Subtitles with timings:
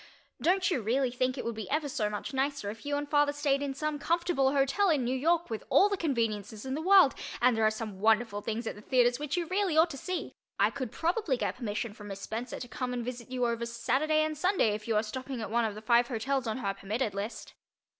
[0.41, 3.31] Don't you really think it would be ever so much nicer if you and father
[3.31, 7.13] stayed in some comfortable hotel in New York with all the conveniences in the world
[7.39, 10.33] and there are some wonderful things at the theaters which you really ought to see.
[10.59, 14.23] I could probably get permission from Miss Spencer to come and visit you over Saturday
[14.23, 17.13] and Sunday if you are stopping at one of the five hotels on her "permitted"
[17.13, 17.53] list.